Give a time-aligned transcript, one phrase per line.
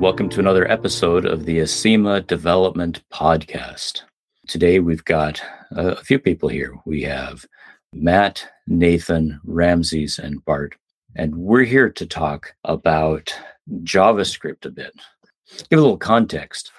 [0.00, 4.02] welcome to another episode of the Acima Development Podcast.
[4.46, 6.74] Today we've got a few people here.
[6.84, 7.46] We have
[7.94, 10.76] Matt, Nathan, Ramses, and Bart,
[11.14, 13.34] and we're here to talk about
[13.84, 14.92] JavaScript a bit.
[15.70, 16.72] Give a little context.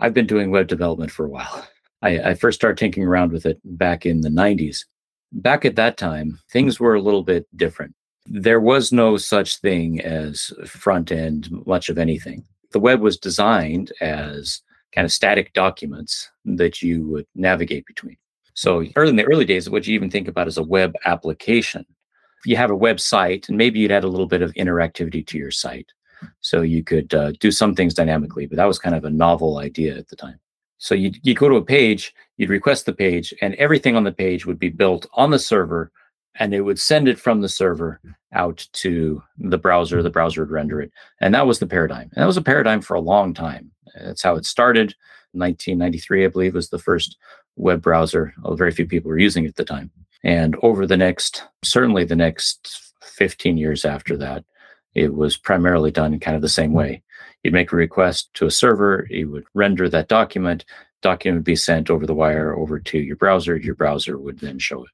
[0.00, 1.68] I've been doing web development for a while.
[2.02, 4.86] I, I first started tinkering around with it back in the 90s.
[5.30, 7.94] Back at that time, things were a little bit different
[8.26, 12.44] there was no such thing as front end much of anything.
[12.72, 14.62] The web was designed as
[14.94, 18.16] kind of static documents that you would navigate between.
[18.54, 21.86] So early in the early days, what you even think about as a web application.
[22.44, 25.50] You have a website, and maybe you'd add a little bit of interactivity to your
[25.50, 25.92] site.
[26.40, 29.58] So you could uh, do some things dynamically, but that was kind of a novel
[29.58, 30.38] idea at the time.
[30.78, 34.12] So you'd, you'd go to a page, you'd request the page, and everything on the
[34.12, 35.92] page would be built on the server
[36.36, 38.00] and it would send it from the server
[38.32, 40.02] out to the browser.
[40.02, 40.92] The browser would render it.
[41.20, 42.10] And that was the paradigm.
[42.12, 43.70] And that was a paradigm for a long time.
[44.00, 44.94] That's how it started.
[45.32, 47.16] 1993, I believe, was the first
[47.56, 48.32] web browser.
[48.42, 49.90] Well, very few people were using it at the time.
[50.22, 54.44] And over the next, certainly the next 15 years after that,
[54.94, 57.02] it was primarily done kind of the same way.
[57.42, 60.64] You'd make a request to a server, it would render that document,
[61.00, 64.58] document would be sent over the wire over to your browser, your browser would then
[64.58, 64.90] show it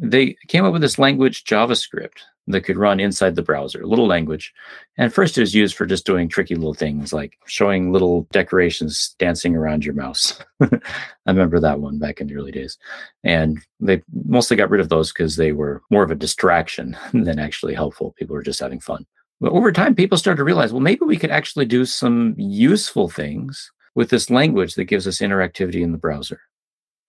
[0.00, 4.06] they came up with this language JavaScript that could run inside the browser, a little
[4.06, 4.52] language.
[4.96, 9.14] And first it was used for just doing tricky little things like showing little decorations
[9.18, 10.40] dancing around your mouse.
[10.60, 10.80] I
[11.26, 12.78] remember that one back in the early days.
[13.24, 17.38] And they mostly got rid of those because they were more of a distraction than
[17.38, 18.14] actually helpful.
[18.18, 19.06] People were just having fun.
[19.40, 23.08] But over time, people started to realize, well, maybe we could actually do some useful
[23.08, 26.40] things with this language that gives us interactivity in the browser.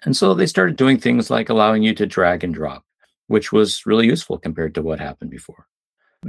[0.03, 2.83] And so they started doing things like allowing you to drag and drop,
[3.27, 5.67] which was really useful compared to what happened before.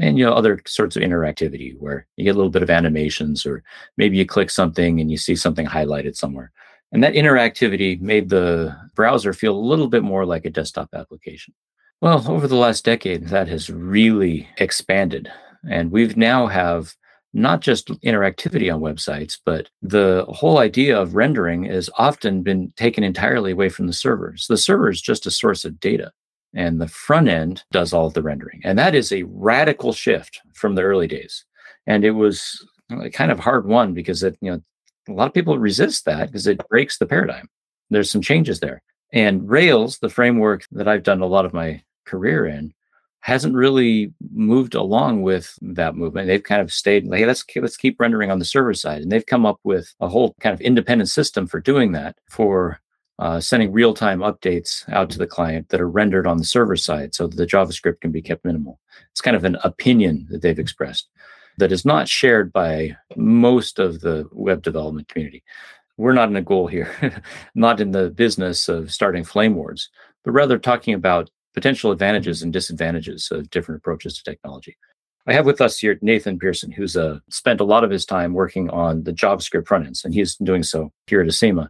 [0.00, 3.44] And you know, other sorts of interactivity where you get a little bit of animations,
[3.44, 3.62] or
[3.96, 6.50] maybe you click something and you see something highlighted somewhere.
[6.92, 11.54] And that interactivity made the browser feel a little bit more like a desktop application.
[12.00, 15.30] Well, over the last decade, that has really expanded.
[15.70, 16.94] And we've now have
[17.32, 23.02] not just interactivity on websites, but the whole idea of rendering has often been taken
[23.02, 24.46] entirely away from the servers.
[24.48, 26.12] The server is just a source of data,
[26.54, 28.60] and the front end does all of the rendering.
[28.64, 31.44] And that is a radical shift from the early days.
[31.86, 32.66] And it was
[33.12, 34.60] kind of hard won because it, you know,
[35.08, 37.48] a lot of people resist that because it breaks the paradigm.
[37.90, 38.82] There's some changes there.
[39.12, 42.72] And Rails, the framework that I've done a lot of my career in,
[43.22, 46.26] hasn't really moved along with that movement.
[46.26, 49.10] They've kind of stayed like, hey, let's let's keep rendering on the server side, and
[49.10, 52.80] they've come up with a whole kind of independent system for doing that for
[53.20, 57.14] uh, sending real-time updates out to the client that are rendered on the server side,
[57.14, 58.80] so that the JavaScript can be kept minimal.
[59.12, 61.08] It's kind of an opinion that they've expressed
[61.58, 65.44] that is not shared by most of the web development community.
[65.96, 66.90] We're not in a goal here,
[67.54, 69.90] not in the business of starting flame wars,
[70.24, 74.76] but rather talking about potential advantages and disadvantages of different approaches to technology.
[75.26, 78.32] I have with us here Nathan Pearson, who's uh, spent a lot of his time
[78.32, 81.68] working on the JavaScript front ends, and he's doing so here at Acima.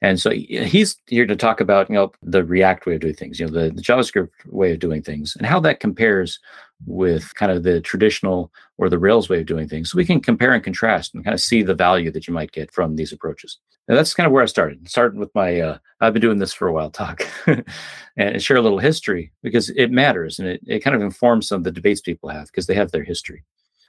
[0.00, 3.38] And so he's here to talk about you know the React way of doing things,
[3.38, 6.38] you know the, the JavaScript way of doing things, and how that compares
[6.86, 9.90] with kind of the traditional or the Rails way of doing things.
[9.90, 12.52] So we can compare and contrast and kind of see the value that you might
[12.52, 13.58] get from these approaches.
[13.88, 14.88] And that's kind of where I started.
[14.88, 17.22] Starting with my uh, I've been doing this for a while talk
[18.16, 21.58] and share a little history because it matters and it, it kind of informs some
[21.58, 23.44] of the debates people have because they have their history.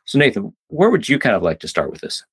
[0.05, 2.23] So Nathan, where would you kind of like to start with this?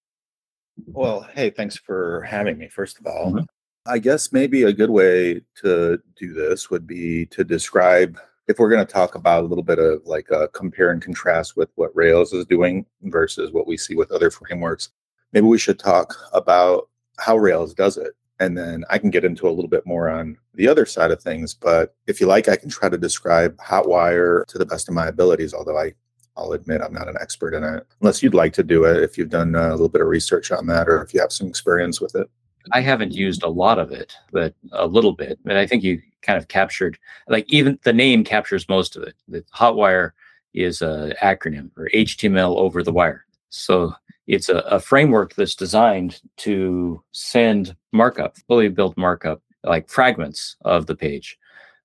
[0.86, 2.68] Well, hey, thanks for having me.
[2.68, 3.44] First of all, mm-hmm.
[3.86, 8.18] I guess maybe a good way to do this would be to describe
[8.48, 11.56] if we're going to talk about a little bit of like a compare and contrast
[11.56, 14.90] with what Rails is doing versus what we see with other frameworks,
[15.32, 16.88] maybe we should talk about
[17.18, 18.14] how Rails does it.
[18.40, 21.22] And then I can get into a little bit more on the other side of
[21.22, 21.54] things.
[21.54, 25.06] But if you like, I can try to describe Hotwire to the best of my
[25.06, 25.94] abilities, although I
[26.36, 27.86] I'll admit I'm not an expert in it.
[28.00, 30.66] Unless you'd like to do it, if you've done a little bit of research on
[30.66, 32.28] that, or if you have some experience with it.
[32.70, 35.38] I haven't used a lot of it, but a little bit.
[35.44, 36.98] But I think you kind of captured,
[37.28, 39.14] like even the name captures most of it.
[39.28, 40.12] The Hotwire
[40.54, 43.24] is an acronym for HTML over the wire.
[43.50, 43.94] So
[44.26, 50.86] it's a, a framework that's designed to send markup, fully built markup, like fragments of
[50.86, 51.38] the page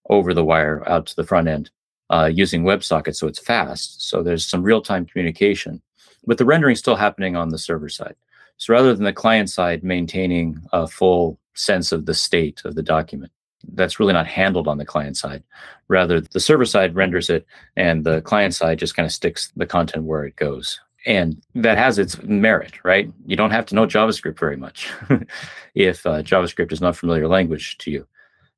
[0.09, 1.69] over the wire out to the front end
[2.09, 3.15] uh, using WebSocket.
[3.15, 4.07] So it's fast.
[4.09, 5.81] So there's some real time communication,
[6.25, 8.15] but the rendering still happening on the server side.
[8.57, 12.83] So rather than the client side maintaining a full sense of the state of the
[12.83, 13.31] document,
[13.73, 15.43] that's really not handled on the client side.
[15.87, 17.45] Rather, the server side renders it
[17.75, 20.79] and the client side just kind of sticks the content where it goes.
[21.05, 23.11] And that has its merit, right?
[23.25, 24.91] You don't have to know JavaScript very much
[25.75, 28.07] if uh, JavaScript is not familiar language to you.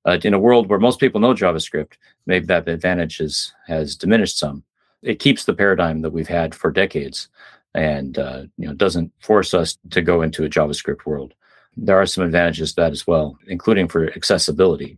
[0.05, 1.93] Uh, in a world where most people know JavaScript,
[2.25, 4.63] maybe that advantage is, has diminished some.
[5.03, 7.27] It keeps the paradigm that we've had for decades
[7.75, 11.33] and uh, you know doesn't force us to go into a JavaScript world.
[11.77, 14.97] There are some advantages to that as well, including for accessibility.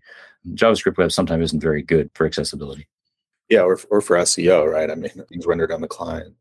[0.54, 2.88] JavaScript web sometimes isn't very good for accessibility.
[3.50, 4.90] Yeah, or, or for SEO, right?
[4.90, 6.34] I mean, things rendered on the client.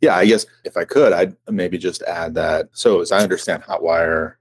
[0.00, 2.68] Yeah, I guess if I could, I'd maybe just add that.
[2.72, 4.34] So as I understand Hotwire,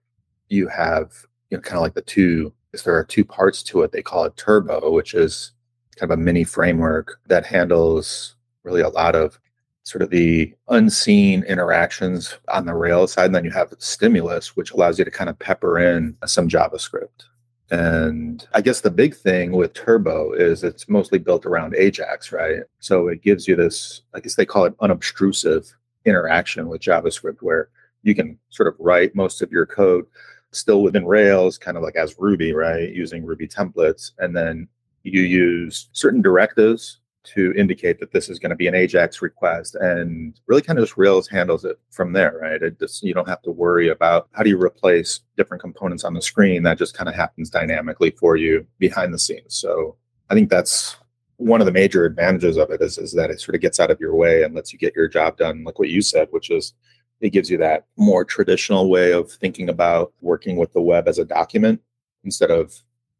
[0.50, 1.12] you have
[1.50, 2.54] you know kind of like the two.
[2.72, 5.52] If there are two parts to it, they call it Turbo, which is
[5.96, 9.40] kind of a mini framework that handles really a lot of
[9.84, 13.26] sort of the unseen interactions on the Rails side.
[13.26, 17.26] And then you have Stimulus, which allows you to kind of pepper in some JavaScript.
[17.70, 22.62] And I guess the big thing with Turbo is it's mostly built around Ajax, right?
[22.80, 25.74] So it gives you this, I guess they call it unobtrusive
[26.06, 27.70] interaction with JavaScript, where
[28.04, 30.06] you can sort of write most of your code
[30.52, 32.90] still within Rails, kind of like as Ruby, right?
[32.90, 34.12] Using Ruby templates.
[34.20, 34.68] And then
[35.04, 39.76] you use certain directives to indicate that this is going to be an Ajax request,
[39.76, 42.62] and really kind of just Rails handles it from there, right?
[42.62, 46.14] It just you don't have to worry about how do you replace different components on
[46.14, 46.64] the screen.
[46.64, 49.56] That just kind of happens dynamically for you behind the scenes.
[49.56, 49.96] So
[50.30, 50.98] I think that's
[51.38, 53.92] one of the major advantages of it is, is that it sort of gets out
[53.92, 56.50] of your way and lets you get your job done, like what you said, which
[56.50, 56.74] is
[57.22, 61.20] it gives you that more traditional way of thinking about working with the web as
[61.20, 61.82] a document
[62.24, 62.74] instead of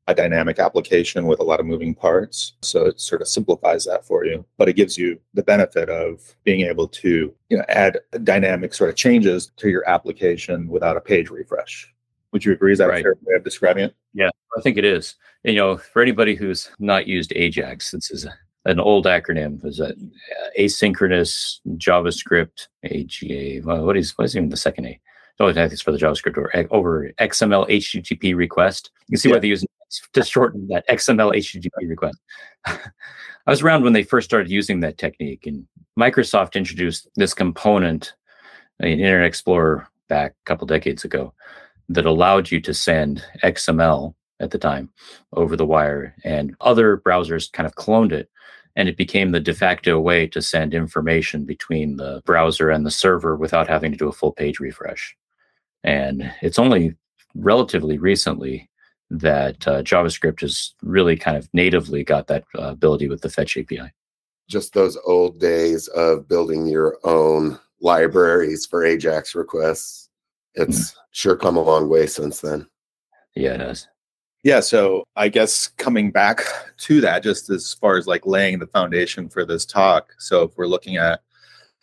[0.08, 2.54] a dynamic application with a lot of moving parts.
[2.62, 6.36] So it sort of simplifies that for you, but it gives you the benefit of
[6.44, 11.02] being able to you know, add dynamic sort of changes to your application without a
[11.02, 11.94] page refresh.
[12.34, 12.74] Would you agree?
[12.74, 13.00] Is that right.
[13.00, 13.96] a fair way of describing it?
[14.14, 15.16] Yeah, I think it is.
[15.46, 18.34] And, you know, for anybody who's not used Ajax, this is a,
[18.66, 19.64] an old acronym.
[19.64, 23.66] Is that uh, asynchronous JavaScript AGA?
[23.66, 25.00] Well, what is what is even the second A?
[25.40, 28.92] Oh, I think it's for the JavaScript or over XML HTTP request.
[29.08, 29.36] You can see yeah.
[29.36, 29.68] why they're using
[30.14, 32.18] to shorten that XML HTTP request.
[32.66, 32.80] I
[33.48, 35.68] was around when they first started using that technique, and
[36.00, 38.14] Microsoft introduced this component
[38.80, 41.34] in Internet Explorer back a couple decades ago
[41.90, 44.90] that allowed you to send XML at the time
[45.34, 48.30] over the wire, and other browsers kind of cloned it.
[48.76, 52.92] And it became the de facto way to send information between the browser and the
[52.92, 55.16] server without having to do a full page refresh.
[55.84, 56.96] And it's only
[57.36, 58.70] relatively recently
[59.10, 63.58] that uh, JavaScript has really kind of natively got that uh, ability with the fetch
[63.58, 63.92] API.
[64.50, 70.10] Just those old days of building your own libraries for Ajax requests.
[70.56, 70.96] It's mm.
[71.12, 72.68] sure come a long way since then.
[73.36, 73.88] Yeah, it has.
[74.44, 76.44] Yeah, so I guess coming back
[76.80, 80.14] to that, just as far as like laying the foundation for this talk.
[80.20, 81.22] So if we're looking at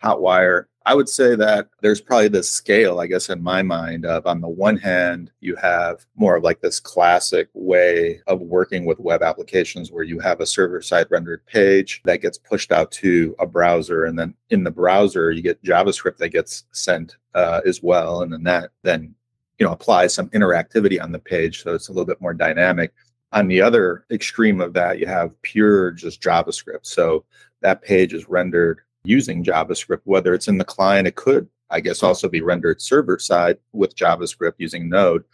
[0.03, 4.27] Hotwire, I would say that there's probably this scale, I guess, in my mind of
[4.27, 8.99] on the one hand, you have more of like this classic way of working with
[8.99, 13.37] web applications where you have a server side rendered page that gets pushed out to
[13.39, 14.07] a browser.
[14.07, 18.23] And then in the browser, you get JavaScript that gets sent uh, as well.
[18.23, 19.15] And then that then,
[19.61, 21.63] you know, applies some interactivity on the page.
[21.63, 22.93] So it's a little bit more dynamic.
[23.31, 26.85] On the other extreme of that, you have pure just JavaScript.
[26.85, 27.25] So
[27.61, 32.03] that page is rendered using JavaScript, whether it's in the client, it could, I guess,
[32.03, 35.25] also be rendered server side with JavaScript using Node.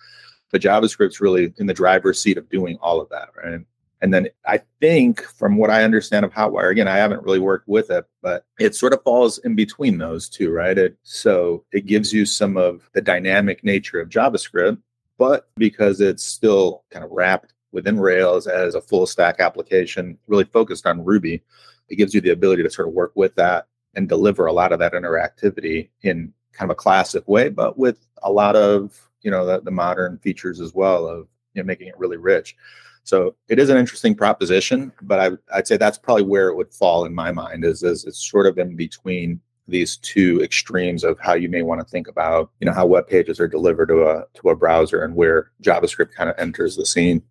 [0.53, 3.61] But JavaScript's really in the driver's seat of doing all of that, right?
[4.03, 7.67] And then I think, from what I understand of Hotwire, again, I haven't really worked
[7.67, 10.77] with it, but it sort of falls in between those two, right?
[10.77, 14.79] It, so it gives you some of the dynamic nature of JavaScript,
[15.19, 20.45] but because it's still kind of wrapped within Rails as a full stack application, really
[20.45, 21.43] focused on Ruby,
[21.89, 24.73] it gives you the ability to sort of work with that and deliver a lot
[24.73, 29.31] of that interactivity in kind of a classic way, but with a lot of you
[29.31, 32.57] know the, the modern features as well of you know making it really rich.
[33.05, 36.75] So it is an interesting proposition, but I, I'd say that's probably where it would
[36.75, 41.19] fall in my mind is, is it's sort of in between these two extremes of
[41.21, 44.05] how you may want to think about you know how web pages are delivered to
[44.05, 47.23] a to a browser and where javascript kind of enters the scene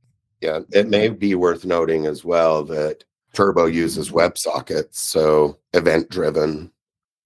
[0.41, 3.03] yeah it may be worth noting as well that
[3.35, 6.71] Turbo uses WebSockets, so event driven.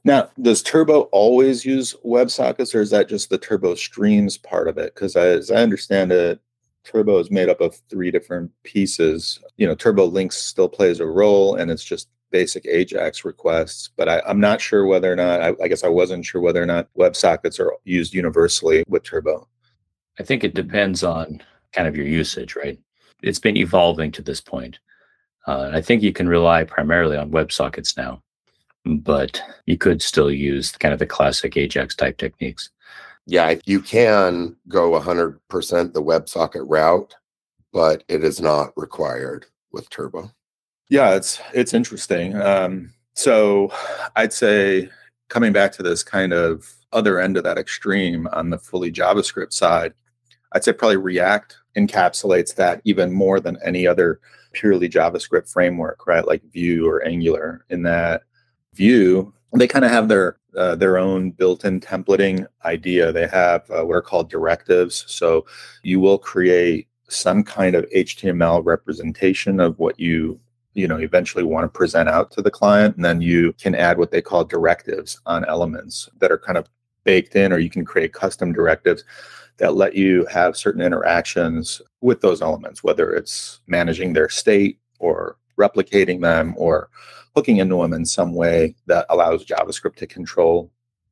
[0.04, 4.78] Now, does Turbo always use WebSockets, or is that just the Turbo Streams part of
[4.78, 4.96] it?
[4.96, 6.40] Because as I understand it,
[6.84, 9.40] Turbo is made up of three different pieces.
[9.58, 13.90] You know, Turbo Links still plays a role, and it's just basic Ajax requests.
[13.96, 16.62] But I, am not sure whether or not, I, I guess I wasn't sure whether
[16.62, 19.48] or not WebSockets are used universally with Turbo.
[20.20, 22.80] I think it depends on kind of your usage, right?
[23.22, 24.80] It's been evolving to this point.
[25.48, 28.22] Uh, I think you can rely primarily on WebSockets now.
[28.86, 32.70] but you could still use kind of the classic Ajax type techniques.
[33.26, 35.40] Yeah, you can go 100%
[35.94, 37.14] the WebSocket route,
[37.72, 40.32] but it is not required with Turbo.
[40.90, 42.36] Yeah, it's it's interesting.
[42.42, 43.72] Um, so
[44.16, 44.90] I'd say
[45.28, 49.54] coming back to this kind of other end of that extreme on the fully JavaScript
[49.54, 49.94] side,
[50.54, 54.20] I'd say probably React encapsulates that even more than any other
[54.52, 56.26] purely JavaScript framework, right?
[56.26, 58.24] Like Vue or Angular, in that
[58.74, 63.12] Vue, they kind of have their uh, their own built-in templating idea.
[63.12, 65.06] They have uh, what are called directives.
[65.08, 65.46] So
[65.84, 70.40] you will create some kind of HTML representation of what you
[70.74, 73.98] you know eventually want to present out to the client, and then you can add
[73.98, 76.68] what they call directives on elements that are kind of
[77.04, 79.04] baked in, or you can create custom directives
[79.60, 85.38] that let you have certain interactions with those elements, whether it's managing their state or
[85.60, 86.90] replicating them or
[87.36, 90.72] hooking into them in some way that allows JavaScript to control,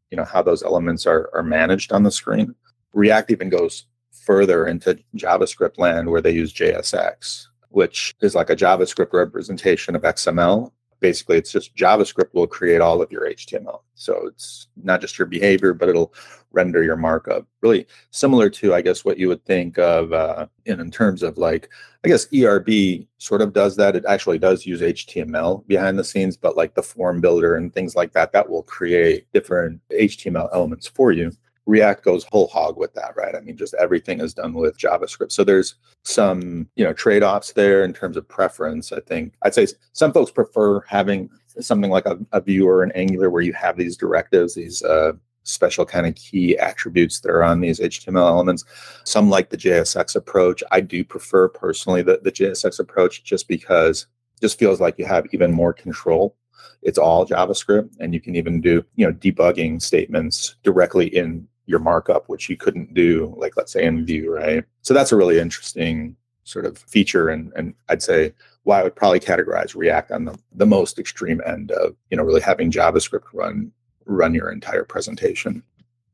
[0.09, 2.55] you know, how those elements are, are managed on the screen.
[2.93, 8.55] React even goes further into JavaScript land where they use JSX, which is like a
[8.55, 14.25] JavaScript representation of XML basically it's just javascript will create all of your html so
[14.27, 16.13] it's not just your behavior but it'll
[16.57, 20.79] render your markup really similar to i guess what you would think of uh, in,
[20.79, 21.69] in terms of like
[22.03, 26.35] i guess erb sort of does that it actually does use html behind the scenes
[26.35, 30.87] but like the form builder and things like that that will create different html elements
[30.87, 31.31] for you
[31.67, 33.35] React goes whole hog with that, right?
[33.35, 35.33] I mean, just everything is done with JavaScript.
[35.33, 38.93] So there's some, you know, trade-offs there in terms of preference.
[38.93, 42.93] I think I'd say some folks prefer having something like a, a Vue or an
[42.93, 45.11] Angular where you have these directives, these uh,
[45.47, 48.65] special kind of key attributes that are on these HTML elements.
[49.03, 50.63] Some like the JSX approach.
[50.71, 54.07] I do prefer personally the, the JSX approach just because
[54.41, 56.35] just feels like you have even more control
[56.83, 61.79] it's all javascript and you can even do you know debugging statements directly in your
[61.79, 64.63] markup, which you couldn't do, like let's say in Vue, right?
[64.81, 68.95] So that's a really interesting sort of feature, and and I'd say why I would
[68.95, 73.25] probably categorize React on the the most extreme end of you know really having JavaScript
[73.33, 73.71] run
[74.07, 75.63] run your entire presentation.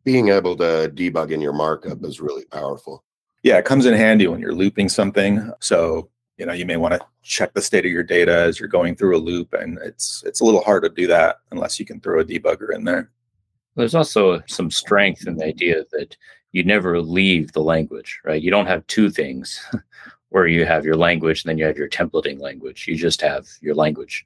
[0.04, 3.04] Being able to debug in your markup is really powerful.
[3.44, 5.52] Yeah, it comes in handy when you're looping something.
[5.60, 8.68] So you know you may want to check the state of your data as you're
[8.68, 11.86] going through a loop, and it's it's a little hard to do that unless you
[11.86, 13.12] can throw a debugger in there.
[13.76, 16.16] There's also some strength in the idea that
[16.52, 18.42] you never leave the language, right?
[18.42, 19.60] You don't have two things
[20.30, 22.88] where you have your language and then you have your templating language.
[22.88, 24.26] You just have your language.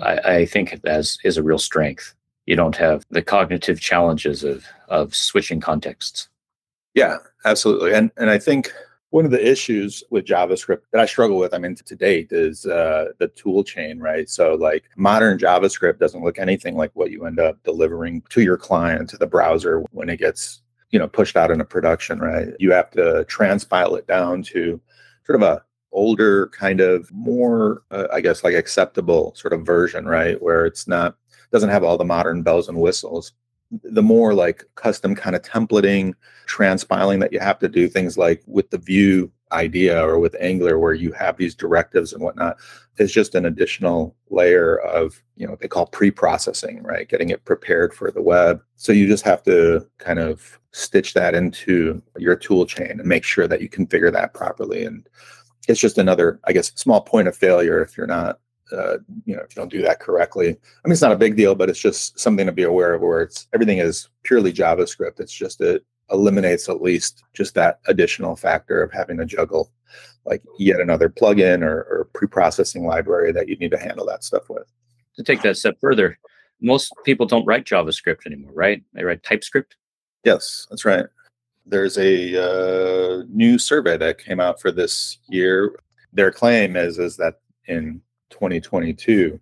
[0.00, 2.14] I, I think that is a real strength.
[2.46, 6.28] You don't have the cognitive challenges of of switching contexts.
[6.94, 7.94] Yeah, absolutely.
[7.94, 8.72] And and I think
[9.14, 12.66] one of the issues with JavaScript that I struggle with, I mean, to date, is
[12.66, 14.28] uh, the tool chain, right?
[14.28, 18.56] So, like modern JavaScript doesn't look anything like what you end up delivering to your
[18.56, 22.48] client, to the browser when it gets, you know, pushed out into production, right?
[22.58, 24.80] You have to transpile it down to
[25.24, 30.06] sort of a older kind of more, uh, I guess, like acceptable sort of version,
[30.06, 30.42] right?
[30.42, 31.14] Where it's not
[31.54, 33.32] doesn't have all the modern bells and whistles
[33.82, 36.14] the more like custom kind of templating,
[36.46, 40.78] transpiling that you have to do, things like with the Vue idea or with Angular,
[40.78, 42.56] where you have these directives and whatnot,
[42.98, 47.08] is just an additional layer of, you know, what they call pre processing, right?
[47.08, 48.62] Getting it prepared for the web.
[48.76, 53.24] So you just have to kind of stitch that into your tool chain and make
[53.24, 54.84] sure that you configure that properly.
[54.84, 55.08] And
[55.68, 58.40] it's just another, I guess, small point of failure if you're not
[58.72, 60.48] uh, you know, if you don't do that correctly.
[60.48, 63.02] I mean, it's not a big deal, but it's just something to be aware of
[63.02, 65.20] where it's everything is purely JavaScript.
[65.20, 69.70] It's just it eliminates at least just that additional factor of having to juggle
[70.26, 74.48] like yet another plugin or, or pre-processing library that you need to handle that stuff
[74.48, 74.66] with.
[75.16, 76.18] To take that step further,
[76.60, 78.82] most people don't write JavaScript anymore, right?
[78.94, 79.76] They write TypeScript.
[80.24, 81.04] Yes, that's right.
[81.66, 85.78] There's a uh, new survey that came out for this year.
[86.12, 88.00] Their claim is is that in
[88.34, 89.40] 2022,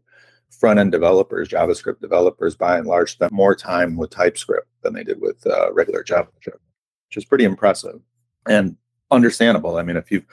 [0.51, 5.03] front end developers, JavaScript developers, by and large, spent more time with TypeScript than they
[5.03, 6.61] did with uh, regular JavaScript,
[7.09, 8.01] which is pretty impressive
[8.47, 8.77] and
[9.11, 9.77] understandable.
[9.79, 10.27] I mean, if you've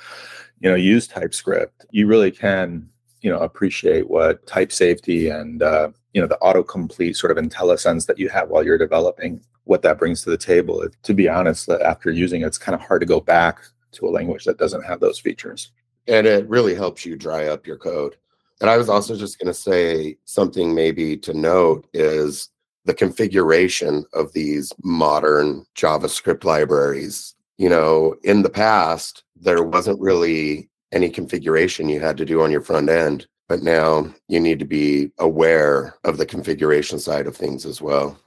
[0.59, 2.89] you know used TypeScript, you really can
[3.21, 8.05] you know appreciate what type safety and uh, you know the autocomplete sort of IntelliSense
[8.07, 10.81] that you have while you're developing what that brings to the table.
[10.81, 13.61] It, to be honest, after using it, it's kind of hard to go back
[13.91, 15.71] to a language that doesn't have those features.
[16.07, 18.15] And it really helps you dry up your code.
[18.61, 22.49] And I was also just going to say something maybe to note is
[22.85, 27.35] the configuration of these modern JavaScript libraries.
[27.57, 32.51] You know, in the past, there wasn't really any configuration you had to do on
[32.51, 33.27] your front end.
[33.49, 38.17] but now you need to be aware of the configuration side of things as well.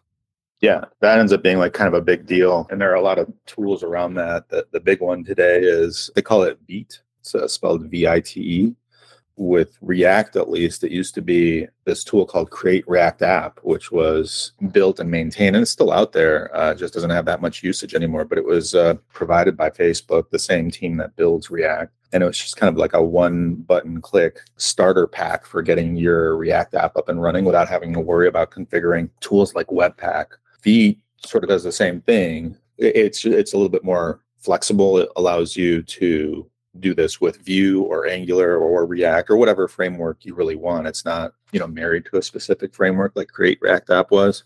[0.60, 2.66] Yeah, that ends up being like kind of a big deal.
[2.70, 4.48] And there are a lot of tools around that.
[4.48, 7.00] The, the big one today is they call it Vite.
[7.20, 8.76] It's uh, spelled V I T E
[9.36, 13.90] with React, at least, it used to be this tool called Create React App, which
[13.90, 16.54] was built and maintained, and it's still out there.
[16.54, 18.24] Uh, just doesn't have that much usage anymore.
[18.24, 22.26] But it was uh, provided by Facebook, the same team that builds React, and it
[22.26, 26.96] was just kind of like a one-button click starter pack for getting your React app
[26.96, 30.26] up and running without having to worry about configuring tools like Webpack.
[30.64, 32.56] Vite sort of does the same thing.
[32.78, 34.98] It's it's a little bit more flexible.
[34.98, 36.48] It allows you to
[36.80, 40.86] do this with Vue or Angular or React or whatever framework you really want.
[40.86, 44.44] It's not, you know, married to a specific framework like Create React App was.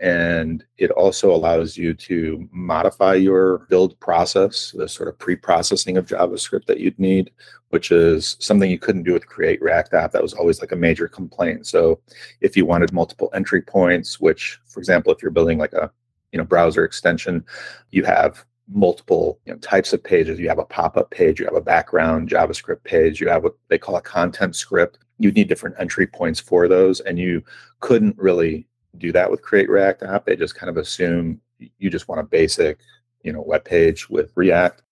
[0.00, 6.06] And it also allows you to modify your build process, the sort of pre-processing of
[6.06, 7.30] JavaScript that you'd need,
[7.68, 10.10] which is something you couldn't do with Create React App.
[10.10, 11.68] That was always like a major complaint.
[11.68, 12.00] So
[12.40, 15.92] if you wanted multiple entry points, which, for example, if you're building like a
[16.32, 17.44] you know browser extension,
[17.90, 20.38] you have multiple you know, types of pages.
[20.38, 23.78] You have a pop-up page, you have a background JavaScript page, you have what they
[23.78, 24.98] call a content script.
[25.18, 27.44] You need different entry points for those, and you
[27.80, 28.66] couldn't really
[28.98, 30.26] do that with Create React App.
[30.26, 32.78] They just kind of assume you just want a basic,
[33.22, 34.82] you know, web page with React.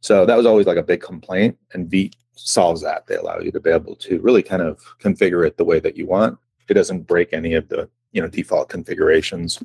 [0.00, 3.06] So that was always like a big complaint, and Vite solves that.
[3.06, 5.96] They allow you to be able to really kind of configure it the way that
[5.96, 6.38] you want.
[6.68, 9.62] It doesn't break any of the you know default configurations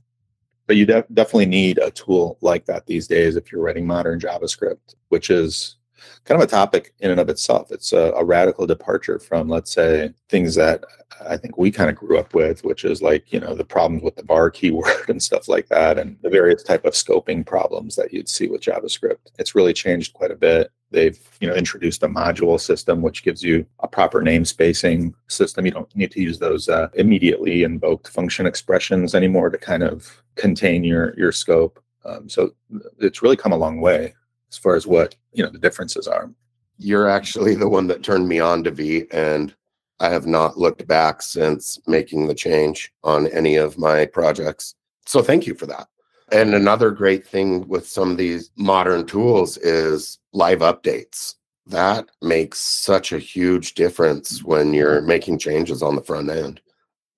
[0.67, 4.19] but you de- definitely need a tool like that these days if you're writing modern
[4.19, 5.77] JavaScript, which is
[6.25, 7.71] kind of a topic in and of itself.
[7.71, 10.83] It's a, a, radical departure from, let's say, things that
[11.27, 14.03] I think we kind of grew up with, which is like, you know, the problems
[14.03, 17.95] with the var keyword and stuff like that, and the various type of scoping problems
[17.95, 19.31] that you'd see with JavaScript.
[19.39, 20.71] It's really changed quite a bit.
[20.91, 25.65] They've, you know, introduced a module system which gives you a proper namespacing system.
[25.65, 30.23] You don't need to use those uh, immediately invoked function expressions anymore to kind of
[30.35, 31.83] contain your your scope.
[32.05, 32.53] Um, so
[32.99, 34.13] it's really come a long way
[34.49, 36.29] as far as what you know the differences are.
[36.77, 39.55] You're actually the one that turned me on to Vite, and
[39.99, 44.75] I have not looked back since making the change on any of my projects.
[45.05, 45.87] So thank you for that.
[46.31, 51.35] And another great thing with some of these modern tools is live updates.
[51.65, 56.61] That makes such a huge difference when you're making changes on the front end.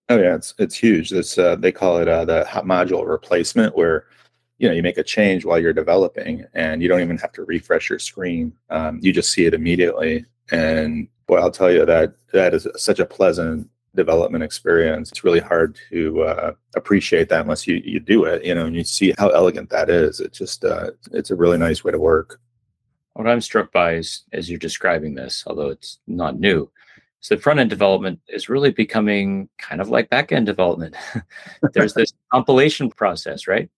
[0.09, 1.09] Oh yeah, it's it's huge.
[1.11, 4.05] This uh, they call it uh, the hot module replacement, where
[4.59, 7.43] you know you make a change while you're developing and you don't even have to
[7.45, 8.53] refresh your screen.
[8.69, 10.25] Um, you just see it immediately.
[10.51, 15.09] And boy i'll tell you that that is such a pleasant development experience.
[15.09, 18.75] It's really hard to uh, appreciate that unless you, you do it you know and
[18.75, 20.19] you see how elegant that is.
[20.19, 22.39] It just uh, it's a really nice way to work.
[23.13, 26.71] What i'm struck by is as you're describing this although it's not new
[27.21, 30.95] so front end development is really becoming kind of like back end development.
[31.73, 33.69] There's this compilation process right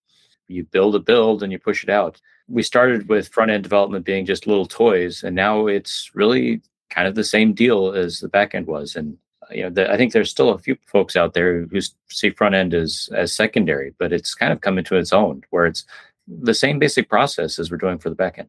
[0.52, 2.20] you build a build and you push it out.
[2.48, 6.60] We started with front end development being just little toys, and now it's really
[6.90, 8.94] kind of the same deal as the back end was.
[8.96, 11.80] And uh, you know, the, I think there's still a few folks out there who
[12.10, 15.66] see front end as as secondary, but it's kind of come into its own where
[15.66, 15.84] it's
[16.28, 18.48] the same basic process as we're doing for the back end.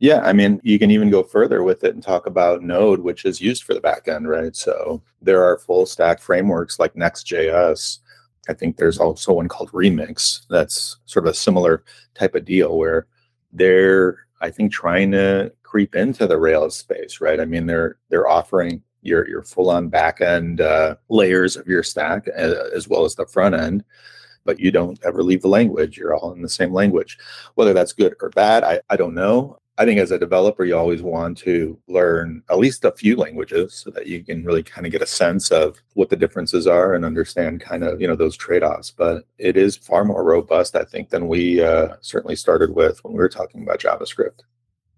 [0.00, 3.24] Yeah, I mean, you can even go further with it and talk about Node, which
[3.24, 4.54] is used for the back end, right?
[4.54, 8.00] So there are full stack frameworks like Next.js
[8.48, 12.76] I think there's also one called Remix that's sort of a similar type of deal
[12.76, 13.06] where
[13.52, 17.40] they're, I think, trying to creep into the Rails space, right?
[17.40, 21.82] I mean, they're they're offering your your full on back end uh, layers of your
[21.82, 23.84] stack uh, as well as the front end,
[24.44, 25.96] but you don't ever leave the language.
[25.96, 27.18] You're all in the same language.
[27.54, 29.58] Whether that's good or bad, I, I don't know.
[29.76, 33.74] I think as a developer, you always want to learn at least a few languages
[33.74, 36.94] so that you can really kind of get a sense of what the differences are
[36.94, 38.92] and understand kind of, you know, those trade offs.
[38.92, 43.14] But it is far more robust, I think, than we uh, certainly started with when
[43.14, 44.42] we were talking about JavaScript.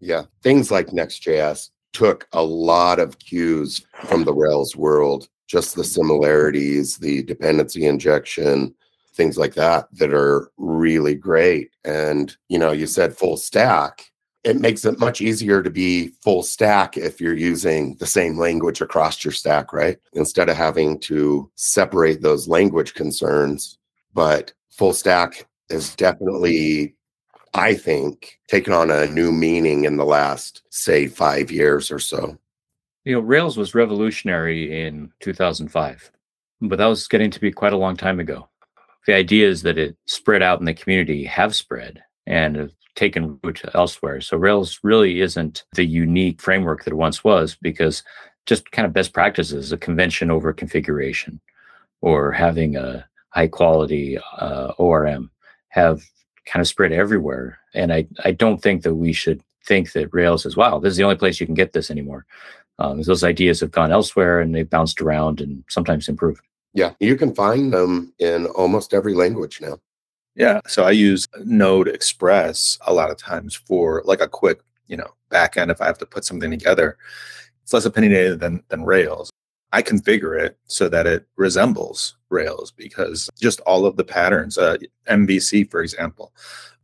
[0.01, 0.25] Yeah.
[0.43, 6.99] Things like Next.js took a lot of cues from the Rails world, just the similarities,
[6.99, 8.75] the dependency injection,
[9.15, 11.71] things like that, that are really great.
[11.87, 14.11] And, you know, you said full stack
[14.47, 18.81] it makes it much easier to be full stack if you're using the same language
[18.81, 19.99] across your stack, right?
[20.13, 23.77] Instead of having to separate those language concerns.
[24.15, 26.95] But full stack is definitely,
[27.55, 32.39] I think, taken on a new meaning in the last, say, five years or so.
[33.05, 36.13] You know, Rails was revolutionary in 2005,
[36.61, 38.49] but that was getting to be quite a long time ago.
[39.09, 44.21] The ideas that it spread out in the community have spread and taken root elsewhere.
[44.21, 48.03] So Rails really isn't the unique framework that it once was because
[48.47, 51.41] just kind of best practices, a convention over configuration,
[52.01, 55.31] or having a high quality uh, ORM
[55.69, 56.03] have
[56.47, 57.59] kind of spread everywhere.
[57.75, 60.97] And I, I don't think that we should think that Rails is, wow, this is
[60.97, 62.25] the only place you can get this anymore.
[62.79, 66.41] Um, those ideas have gone elsewhere and they've bounced around and sometimes improved.
[66.73, 69.79] Yeah, you can find them in almost every language now.
[70.37, 70.61] Yeah.
[70.66, 75.09] So I use Node Express a lot of times for like a quick, you know,
[75.31, 76.99] backend if I have to put something together.
[77.62, 79.31] It's less opinionated than than Rails.
[79.72, 84.77] I configure it so that it resembles Rails because just all of the patterns, uh,
[85.09, 86.33] MVC, for example,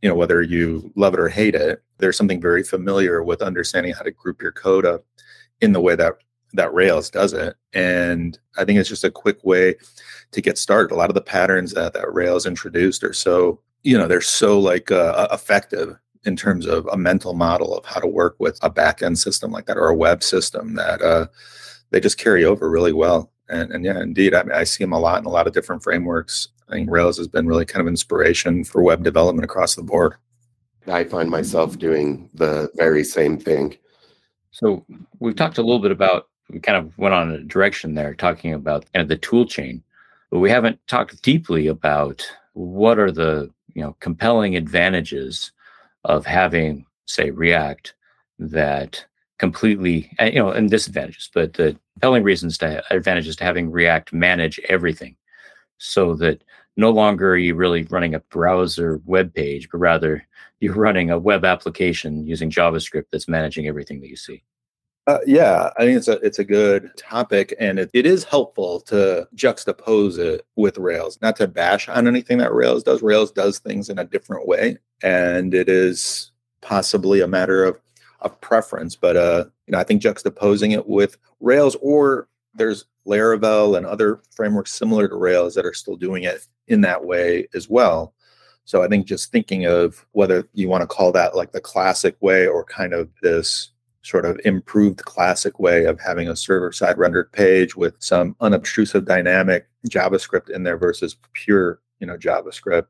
[0.01, 3.93] you know, whether you love it or hate it, there's something very familiar with understanding
[3.93, 5.05] how to group your code up
[5.61, 6.17] in the way that
[6.53, 7.55] that Rails does it.
[7.73, 9.75] And I think it's just a quick way
[10.31, 10.93] to get started.
[10.93, 14.59] A lot of the patterns that, that Rails introduced are so, you know, they're so
[14.59, 18.69] like uh, effective in terms of a mental model of how to work with a
[18.69, 21.27] backend system like that or a web system that uh,
[21.91, 23.31] they just carry over really well.
[23.49, 25.53] And, and yeah, indeed, I, mean, I see them a lot in a lot of
[25.53, 26.47] different frameworks.
[26.69, 30.15] I think Rails has been really kind of inspiration for web development across the board.
[30.87, 33.77] I find myself doing the very same thing.
[34.51, 34.85] So
[35.19, 38.53] we've talked a little bit about we kind of went on a direction there talking
[38.53, 39.83] about kind of the tool chain,
[40.29, 45.51] but we haven't talked deeply about what are the you know compelling advantages
[46.03, 47.93] of having say React
[48.39, 49.05] that
[49.39, 54.13] completely eh, you know and disadvantages, but the compelling reasons to advantages to having React
[54.13, 55.15] manage everything
[55.77, 56.43] so that
[56.77, 60.25] no longer are you really running a browser web page, but rather
[60.59, 64.43] you're running a web application using JavaScript that's managing everything that you see.
[65.05, 68.79] Uh, yeah, I think it's a it's a good topic, and it, it is helpful
[68.81, 71.19] to juxtapose it with Rails.
[71.21, 73.01] Not to bash on anything that Rails does.
[73.01, 77.79] Rails does things in a different way, and it is possibly a matter of
[78.21, 78.95] of preference.
[78.95, 84.21] But uh, you know, I think juxtaposing it with Rails, or there's Laravel and other
[84.31, 88.13] frameworks similar to Rails that are still doing it in that way as well.
[88.63, 92.15] So I think just thinking of whether you want to call that like the classic
[92.21, 93.72] way or kind of this
[94.03, 99.05] sort of improved classic way of having a server side rendered page with some unobtrusive
[99.05, 102.87] dynamic JavaScript in there versus pure, you know, JavaScript.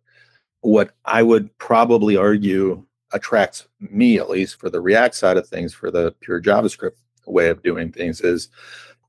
[0.61, 5.73] What I would probably argue attracts me, at least for the React side of things,
[5.73, 6.95] for the pure JavaScript
[7.27, 8.49] way of doing things, is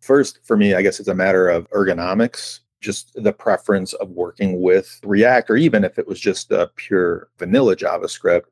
[0.00, 4.60] first for me, I guess it's a matter of ergonomics just the preference of working
[4.60, 8.44] with React, or even if it was just a pure vanilla JavaScript,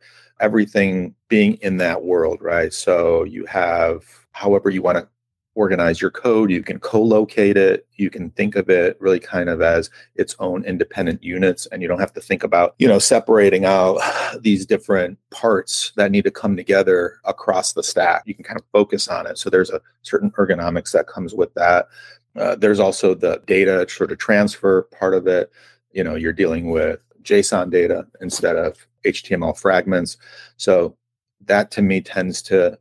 [0.42, 2.74] everything being in that world, right?
[2.74, 5.08] So you have however you want to
[5.54, 9.48] organize your code, you can co locate it, you can think of it really kind
[9.48, 12.98] of as its own independent units, and you don't have to think about, you know,
[12.98, 14.00] separating out
[14.40, 18.22] these different parts that need to come together across the stack.
[18.26, 19.38] You can kind of focus on it.
[19.38, 21.88] So there's a certain ergonomics that comes with that.
[22.34, 25.52] Uh, there's also the data sort of transfer part of it.
[25.92, 30.16] You know, you're dealing with JSON data instead of HTML fragments.
[30.56, 30.96] So
[31.44, 32.78] that to me tends to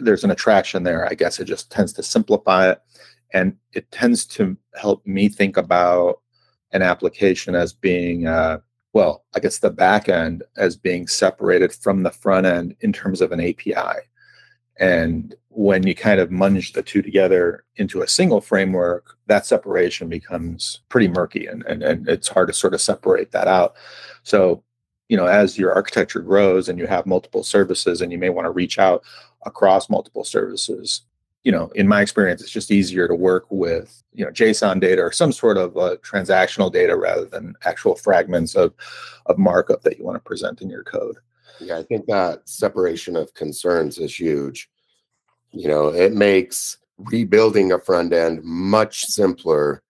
[0.00, 1.06] there's an attraction there.
[1.08, 2.82] I guess it just tends to simplify it,
[3.32, 6.20] and it tends to help me think about
[6.72, 8.58] an application as being uh,
[8.94, 13.20] well, I guess the back end as being separated from the front end in terms
[13.20, 14.00] of an API.
[14.78, 20.08] And when you kind of munge the two together into a single framework, that separation
[20.08, 23.74] becomes pretty murky and, and, and it's hard to sort of separate that out.
[24.22, 24.62] So,
[25.08, 28.46] you know, as your architecture grows and you have multiple services and you may want
[28.46, 29.04] to reach out
[29.44, 31.02] across multiple services,
[31.44, 35.02] you know, in my experience, it's just easier to work with, you know, JSON data
[35.02, 38.72] or some sort of uh, transactional data rather than actual fragments of,
[39.26, 41.16] of markup that you want to present in your code.
[41.60, 44.70] Yeah, I think that separation of concerns is huge.
[45.50, 49.82] You know, it makes rebuilding a front end much simpler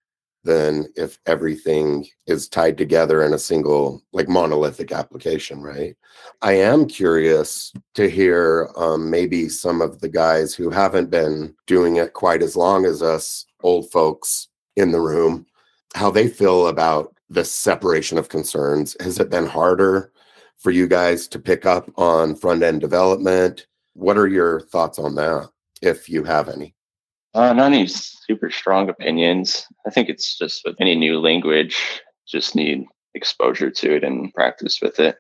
[0.44, 5.96] than if everything is tied together in a single, like monolithic application, right?
[6.42, 11.96] I am curious to hear um, maybe some of the guys who haven't been doing
[11.96, 15.46] it quite as long as us old folks in the room,
[15.94, 18.96] how they feel about the separation of concerns.
[19.00, 20.12] Has it been harder
[20.64, 23.66] for you guys to pick up on front end development.
[23.92, 25.50] What are your thoughts on that,
[25.82, 26.73] if you have any?
[27.34, 29.66] Uh, not any super strong opinions.
[29.86, 34.80] I think it's just with any new language, just need exposure to it and practice
[34.80, 35.16] with it.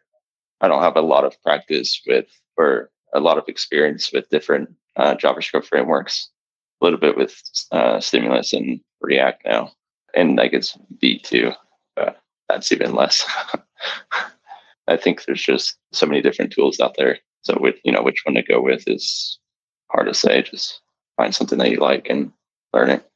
[0.60, 4.70] I don't have a lot of practice with or a lot of experience with different
[4.96, 6.30] uh, JavaScript frameworks.
[6.80, 7.40] A little bit with
[7.72, 9.72] uh, Stimulus and React now,
[10.14, 11.54] and I guess V2,
[11.96, 13.24] but that's even less.
[14.88, 17.18] I think there's just so many different tools out there.
[17.42, 19.38] So with you know which one to go with is
[19.90, 20.42] hard to say.
[20.42, 20.80] Just
[21.16, 22.32] find something that you like and
[22.72, 23.08] learn it.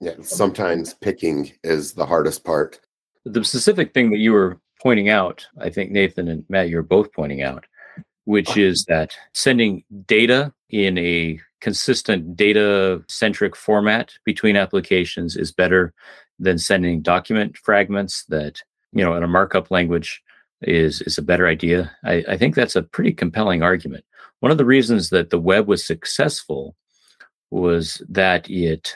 [0.00, 2.80] Yeah, sometimes picking is the hardest part.
[3.24, 7.12] The specific thing that you were pointing out, I think Nathan and Matt, you're both
[7.12, 7.64] pointing out,
[8.24, 15.94] which is that sending data in a consistent data centric format between applications is better
[16.38, 20.22] than sending document fragments that, you know, in a markup language
[20.62, 21.90] is is a better idea.
[22.04, 24.04] I, I think that's a pretty compelling argument.
[24.40, 26.76] One of the reasons that the web was successful
[27.50, 28.94] was that it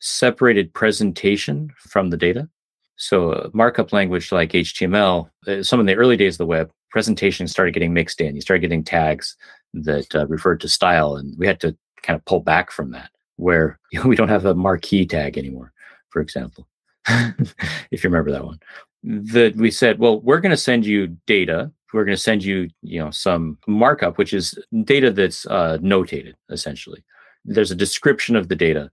[0.00, 2.48] separated presentation from the data.
[2.96, 7.46] So, markup language like HTML, uh, some of the early days of the web, presentation
[7.48, 8.34] started getting mixed in.
[8.34, 9.36] You started getting tags
[9.72, 13.10] that uh, referred to style, and we had to kind of pull back from that,
[13.36, 15.72] where you know, we don't have a marquee tag anymore,
[16.10, 16.66] for example,
[17.08, 18.60] if you remember that one.
[19.02, 21.72] That we said, well, we're going to send you data.
[21.94, 26.34] We're going to send you, you know, some markup, which is data that's uh, notated
[26.50, 27.02] essentially.
[27.44, 28.90] There's a description of the data,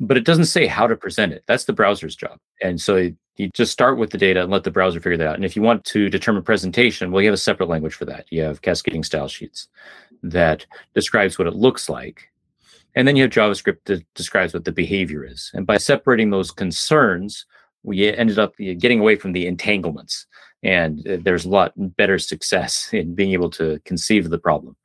[0.00, 1.44] but it doesn't say how to present it.
[1.46, 2.38] That's the browser's job.
[2.62, 5.34] And so you just start with the data and let the browser figure that out.
[5.34, 8.26] And if you want to determine presentation, well, you have a separate language for that.
[8.30, 9.68] You have cascading style sheets
[10.22, 12.30] that describes what it looks like.
[12.94, 15.50] And then you have JavaScript that describes what the behavior is.
[15.52, 17.44] And by separating those concerns,
[17.82, 20.26] we ended up getting away from the entanglements.
[20.62, 24.76] And uh, there's a lot better success in being able to conceive the problem.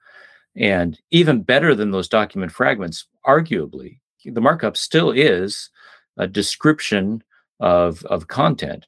[0.60, 5.70] And even better than those document fragments, arguably, the markup still is
[6.18, 7.24] a description
[7.60, 8.86] of, of content.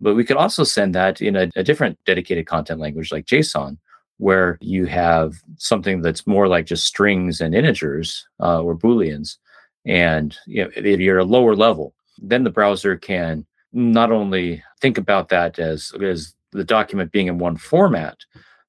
[0.00, 3.78] But we could also send that in a, a different dedicated content language like JSON,
[4.18, 9.38] where you have something that's more like just strings and integers uh, or booleans
[9.86, 14.98] and you know, if you're a lower level then the browser can not only think
[14.98, 18.16] about that as as the document being in one format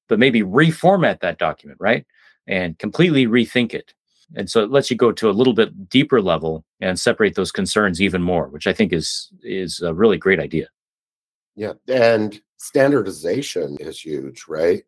[0.08, 2.06] but maybe reformat that document right
[2.46, 3.94] and completely rethink it.
[4.34, 7.52] And so it lets you go to a little bit deeper level and separate those
[7.52, 10.68] concerns even more which i think is is a really great idea.
[11.54, 14.82] Yeah and standardization is huge right?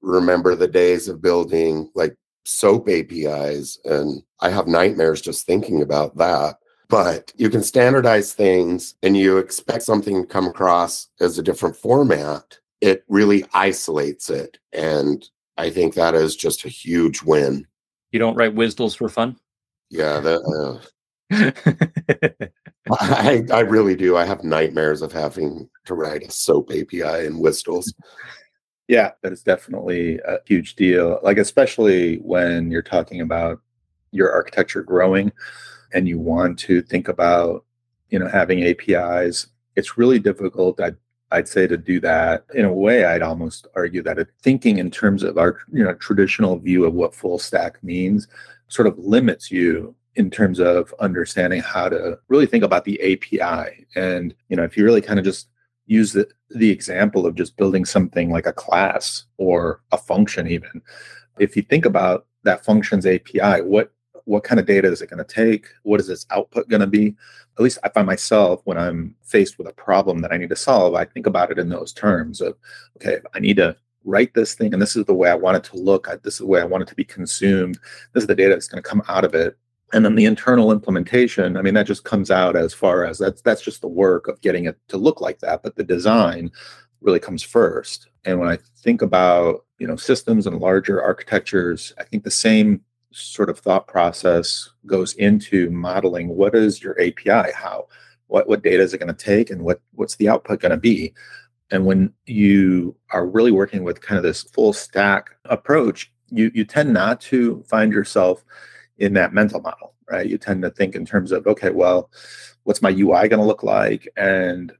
[0.00, 6.14] Remember the days of building like soap apis and i have nightmares just thinking about
[6.16, 6.56] that
[6.90, 11.74] but you can standardize things and you expect something to come across as a different
[11.74, 17.66] format it really isolates it and i think that is just a huge win
[18.14, 19.36] you don't write WSDLs for fun?
[19.90, 20.80] Yeah, that,
[22.88, 24.16] uh, I, I really do.
[24.16, 27.92] I have nightmares of having to write a SOAP API in WSDLs.
[28.86, 31.18] Yeah, that is definitely a huge deal.
[31.24, 33.60] Like, especially when you're talking about
[34.12, 35.32] your architecture growing
[35.92, 37.64] and you want to think about,
[38.10, 39.48] you know, having APIs.
[39.74, 40.80] It's really difficult.
[40.80, 40.92] I
[41.34, 45.22] I'd say to do that in a way, I'd almost argue that thinking in terms
[45.22, 48.28] of our you know traditional view of what full stack means
[48.68, 53.86] sort of limits you in terms of understanding how to really think about the API.
[53.96, 55.48] And you know, if you really kind of just
[55.86, 60.80] use the, the example of just building something like a class or a function, even
[61.38, 63.92] if you think about that function's API, what
[64.24, 65.66] what kind of data is it going to take?
[65.82, 67.14] What is its output going to be?
[67.56, 70.56] At least I find myself when I'm faced with a problem that I need to
[70.56, 72.56] solve, I think about it in those terms of,
[72.96, 75.64] okay, I need to write this thing and this is the way I want it
[75.64, 76.08] to look.
[76.22, 77.78] This is the way I want it to be consumed.
[78.12, 79.56] This is the data that's going to come out of it.
[79.92, 83.42] And then the internal implementation, I mean, that just comes out as far as that's
[83.42, 85.62] that's just the work of getting it to look like that.
[85.62, 86.50] But the design
[87.00, 88.08] really comes first.
[88.24, 92.80] And when I think about you know systems and larger architectures, I think the same
[93.14, 97.86] sort of thought process goes into modeling what is your API, how
[98.26, 100.76] what what data is it going to take, and what what's the output going to
[100.76, 101.14] be.
[101.70, 106.64] And when you are really working with kind of this full stack approach, you you
[106.64, 108.44] tend not to find yourself
[108.98, 110.26] in that mental model, right?
[110.26, 112.10] You tend to think in terms of okay, well,
[112.64, 114.72] what's my UI going to look like, and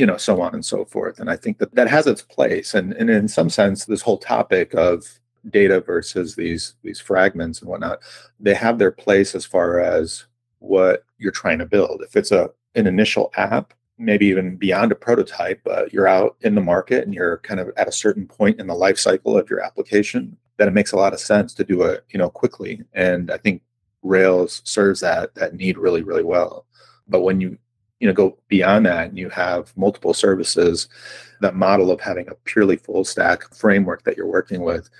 [0.00, 1.20] you know, so on and so forth.
[1.20, 2.72] And I think that that has its place.
[2.72, 7.68] And, and in some sense, this whole topic of data versus these these fragments and
[7.68, 8.00] whatnot
[8.38, 10.26] they have their place as far as
[10.58, 12.02] what you're trying to build.
[12.02, 16.54] If it's a an initial app maybe even beyond a prototype uh, you're out in
[16.54, 19.50] the market and you're kind of at a certain point in the life cycle of
[19.50, 22.82] your application then it makes a lot of sense to do it you know quickly.
[22.94, 23.62] And i think
[24.02, 26.66] rails serves that that need really really well.
[27.08, 27.58] But when you
[28.00, 30.88] you know go beyond that and you have multiple services
[31.40, 34.90] that model of having a purely full stack framework that you're working with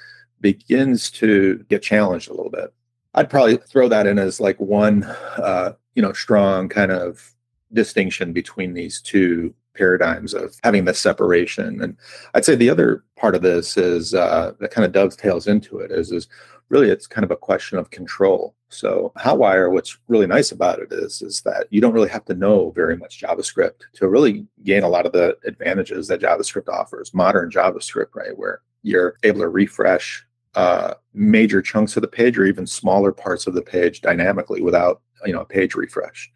[0.40, 2.72] begins to get challenged a little bit.
[3.14, 7.34] I'd probably throw that in as like one, uh, you know, strong kind of
[7.72, 11.80] distinction between these two paradigms of having this separation.
[11.82, 11.96] And
[12.34, 15.90] I'd say the other part of this is uh, that kind of dovetails into it
[15.90, 16.28] is is
[16.68, 18.54] really it's kind of a question of control.
[18.68, 22.34] So Hotwire, what's really nice about it is, is that you don't really have to
[22.34, 27.12] know very much JavaScript to really gain a lot of the advantages that JavaScript offers.
[27.12, 32.44] Modern JavaScript, right, where you're able to refresh uh, major chunks of the page or
[32.44, 36.30] even smaller parts of the page dynamically without you know a page refresh.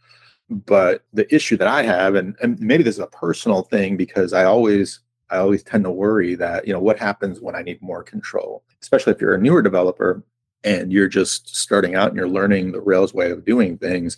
[0.50, 4.32] But the issue that I have, and, and maybe this is a personal thing because
[4.32, 5.00] I always
[5.30, 8.62] I always tend to worry that you know what happens when I need more control,
[8.82, 10.22] especially if you're a newer developer
[10.62, 14.16] and you're just starting out and you're learning the Rails way of doing things,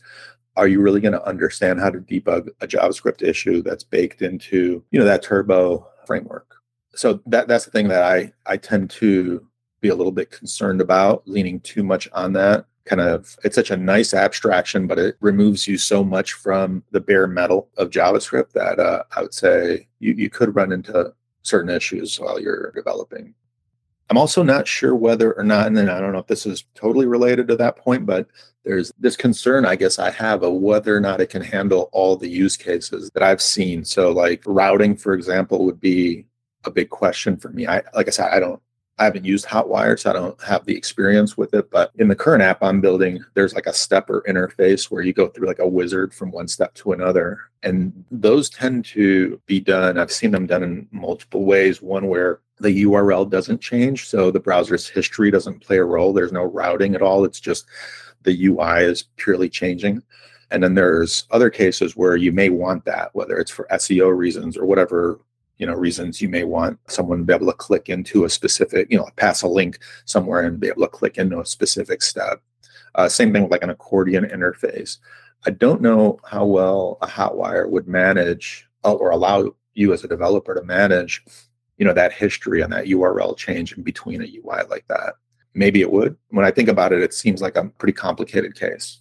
[0.57, 4.83] are you really going to understand how to debug a JavaScript issue that's baked into
[4.91, 6.55] you know that Turbo framework?
[6.95, 9.47] So that that's the thing that I I tend to
[9.87, 13.71] be a little bit concerned about leaning too much on that kind of it's such
[13.71, 18.53] a nice abstraction but it removes you so much from the bare metal of javascript
[18.53, 23.35] that uh, i would say you, you could run into certain issues while you're developing
[24.09, 26.65] I'm also not sure whether or not, and then I don't know if this is
[26.77, 28.29] totally related to that point, but
[28.65, 32.17] there's this concern I guess I have of whether or not it can handle all
[32.17, 33.85] the use cases that I've seen.
[33.85, 36.27] So, like routing, for example, would be
[36.65, 37.67] a big question for me.
[37.67, 38.61] I, like I said, I don't
[38.99, 41.71] I haven't used Hotwire, so I don't have the experience with it.
[41.71, 45.29] But in the current app I'm building, there's like a stepper interface where you go
[45.29, 47.41] through like a wizard from one step to another.
[47.63, 49.99] And those tend to be done.
[49.99, 51.83] I've seen them done in multiple ways.
[51.83, 54.09] One where the URL doesn't change.
[54.09, 56.15] So the browser's history doesn't play a role.
[56.15, 57.25] There's no routing at all.
[57.27, 57.67] It's just
[58.23, 60.03] the UI is purely changing.
[60.51, 64.57] And then there's other cases where you may want that, whether it's for SEO reasons
[64.57, 65.19] or whatever
[65.59, 68.89] you know reasons you may want someone to be able to click into a specific
[68.91, 72.43] you know pass a link somewhere and be able to click into a specific step.
[72.95, 74.99] Uh, same thing with like an accordion interface.
[75.45, 80.09] I don't know how well a hotwire would manage uh, or allow you as a
[80.09, 81.25] developer to manage
[81.79, 85.15] you know that history and that url change in between a ui like that.
[85.55, 86.17] Maybe it would.
[86.29, 89.01] When i think about it it seems like a pretty complicated case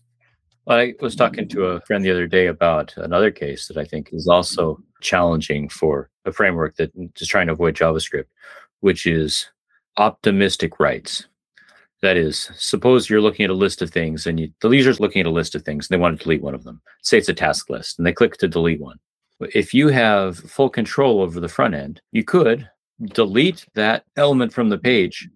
[0.65, 3.85] well, I was talking to a friend the other day about another case that I
[3.85, 8.25] think is also challenging for a framework that mm, is trying to avoid JavaScript,
[8.79, 9.47] which is
[9.97, 11.27] optimistic writes.
[12.01, 15.21] That is, suppose you're looking at a list of things and you, the user's looking
[15.21, 16.81] at a list of things and they want to delete one of them.
[17.01, 18.97] Say it's a task list and they click to delete one.
[19.53, 22.69] If you have full control over the front end, you could
[23.13, 25.27] delete that element from the page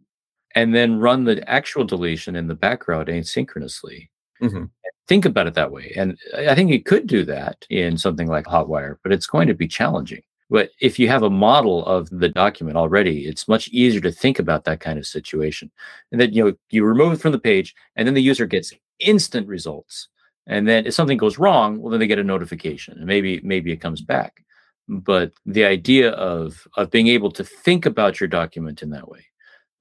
[0.56, 4.10] and then run the actual deletion in the background asynchronously.
[4.42, 4.66] Mm-hmm
[5.10, 5.92] think about it that way.
[5.98, 9.56] And I think you could do that in something like Hotwire, but it's going to
[9.56, 10.22] be challenging.
[10.52, 14.38] But if you have a model of the document already, it's much easier to think
[14.38, 15.72] about that kind of situation.
[16.12, 18.72] And then you know you remove it from the page, and then the user gets
[19.00, 20.08] instant results.
[20.48, 23.72] And then if something goes wrong, well, then they get a notification, and maybe maybe
[23.72, 24.44] it comes back.
[24.88, 29.26] But the idea of of being able to think about your document in that way,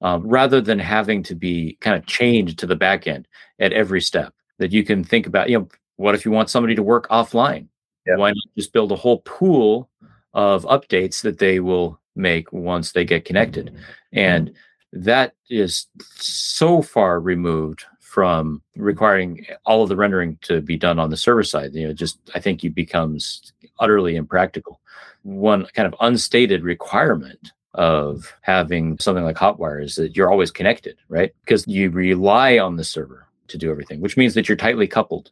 [0.01, 3.27] um, rather than having to be kind of chained to the back end
[3.59, 5.49] at every step, that you can think about.
[5.49, 7.67] You know, what if you want somebody to work offline?
[8.05, 9.89] Why not just build a whole pool
[10.33, 13.75] of updates that they will make once they get connected?
[14.13, 14.53] And
[14.93, 21.11] that is so far removed from requiring all of the rendering to be done on
[21.11, 21.73] the server side.
[21.73, 24.81] You know, just I think it becomes utterly impractical.
[25.21, 30.97] One kind of unstated requirement of having something like Hotwire is that you're always connected,
[31.07, 31.31] right?
[31.41, 35.31] Because you rely on the server to do everything, which means that you're tightly coupled.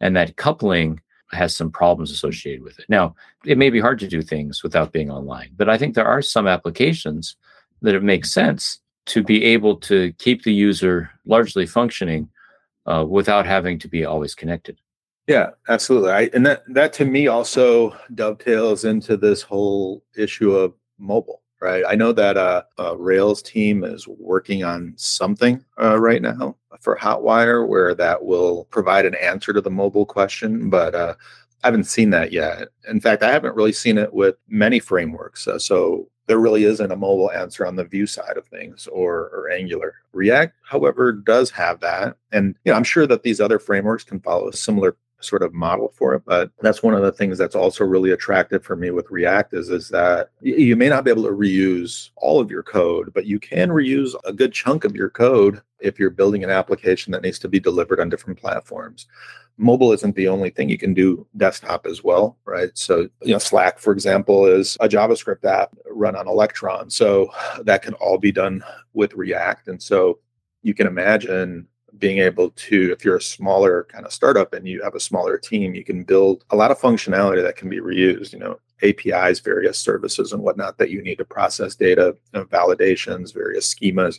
[0.00, 1.00] And that coupling
[1.32, 2.86] has some problems associated with it.
[2.88, 6.06] Now, it may be hard to do things without being online, but I think there
[6.06, 7.36] are some applications
[7.82, 12.28] that it makes sense to be able to keep the user largely functioning
[12.86, 14.78] uh, without having to be always connected.
[15.26, 16.10] Yeah, absolutely.
[16.10, 21.84] I, and that that to me also dovetails into this whole issue of mobile right?
[21.86, 26.96] I know that uh, uh, Rails team is working on something uh, right now for
[26.96, 31.14] Hotwire where that will provide an answer to the mobile question, but uh,
[31.64, 32.68] I haven't seen that yet.
[32.88, 35.48] In fact, I haven't really seen it with many frameworks.
[35.48, 39.30] Uh, so there really isn't a mobile answer on the Vue side of things or,
[39.32, 39.94] or Angular.
[40.12, 42.16] React, however, does have that.
[42.32, 44.96] And you know, I'm sure that these other frameworks can follow a similar
[45.26, 46.22] sort of model for it.
[46.24, 49.70] But that's one of the things that's also really attractive for me with React is,
[49.70, 53.38] is that you may not be able to reuse all of your code, but you
[53.38, 57.38] can reuse a good chunk of your code if you're building an application that needs
[57.40, 59.06] to be delivered on different platforms.
[59.58, 62.70] Mobile isn't the only thing you can do desktop as well, right?
[62.74, 66.90] So, you know, Slack, for example, is a JavaScript app run on Electron.
[66.90, 67.30] So
[67.62, 68.62] that can all be done
[68.92, 69.68] with React.
[69.68, 70.18] And so
[70.62, 71.66] you can imagine
[71.98, 75.38] being able to, if you're a smaller kind of startup and you have a smaller
[75.38, 78.32] team, you can build a lot of functionality that can be reused.
[78.32, 82.46] You know, APIs, various services, and whatnot that you need to process data, you know,
[82.46, 84.18] validations, various schemas.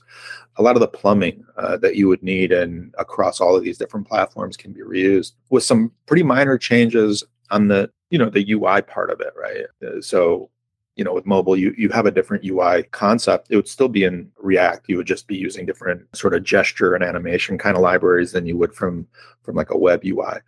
[0.57, 3.77] A lot of the plumbing uh, that you would need and across all of these
[3.77, 8.51] different platforms can be reused with some pretty minor changes on the you know the
[8.51, 9.65] UI part of it, right?
[9.85, 10.49] Uh, so
[10.97, 14.03] you know with mobile you you have a different ui concept it would still be
[14.03, 17.83] in react you would just be using different sort of gesture and animation kind of
[17.83, 19.07] libraries than you would from
[19.43, 20.41] from like a web ui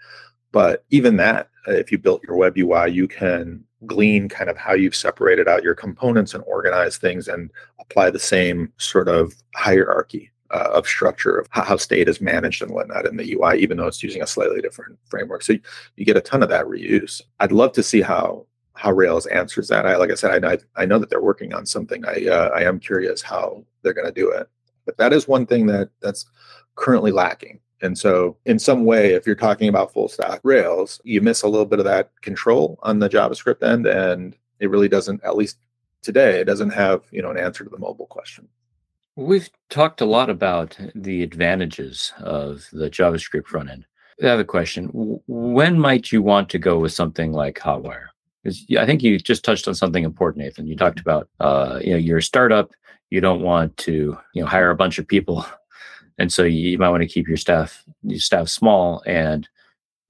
[0.51, 4.73] but even that if you built your web ui you can glean kind of how
[4.73, 10.31] you've separated out your components and organize things and apply the same sort of hierarchy
[10.51, 13.77] uh, of structure of how, how, state is managed and whatnot in the UI, even
[13.77, 15.43] though it's using a slightly different framework.
[15.43, 15.61] So you,
[15.95, 17.21] you, get a ton of that reuse.
[17.39, 18.47] I'd love to see how
[18.79, 19.85] how Rails answers that.
[19.85, 22.05] I like I said, I, I know that they're working on something.
[22.05, 24.47] I uh, I am curious how they're going to do it.
[24.85, 26.25] But that is one thing that that's
[26.75, 27.59] currently lacking.
[27.81, 31.49] And so, in some way, if you're talking about full stack Rails, you miss a
[31.49, 35.21] little bit of that control on the JavaScript end, and it really doesn't.
[35.25, 35.57] At least
[36.01, 38.47] today, it doesn't have you know an answer to the mobile question.
[39.17, 43.85] We've talked a lot about the advantages of the JavaScript front end.
[44.23, 44.89] I have a question.
[45.27, 48.08] When might you want to go with something like Hotwire?
[48.43, 50.67] Because I think you just touched on something important, Nathan.
[50.67, 52.71] You talked about, uh, you know, you're a startup.
[53.09, 55.45] You don't want to, you know, hire a bunch of people,
[56.17, 59.03] and so you, you might want to keep your staff, your staff small.
[59.05, 59.47] And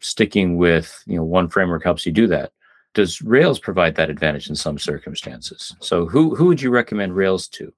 [0.01, 2.51] sticking with, you know, one framework helps you do that.
[2.93, 5.75] Does Rails provide that advantage in some circumstances?
[5.80, 7.71] So, who who would you recommend Rails to?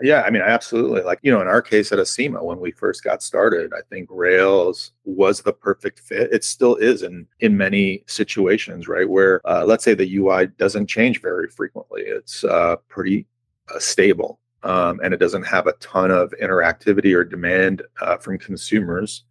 [0.00, 1.02] Yeah, I mean, absolutely.
[1.02, 4.08] Like, you know, in our case at Acima, when we first got started, I think
[4.10, 6.32] Rails was the perfect fit.
[6.32, 9.08] It still is in in many situations, right?
[9.08, 12.02] Where uh, let's say the UI doesn't change very frequently.
[12.02, 13.26] It's uh, pretty
[13.72, 18.38] uh, stable, um, and it doesn't have a ton of interactivity or demand uh, from
[18.38, 19.24] consumers.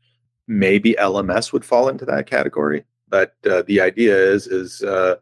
[0.48, 5.16] Maybe LMS would fall into that category, but uh, the idea is is uh,